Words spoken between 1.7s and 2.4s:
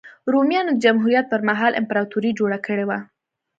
امپراتوري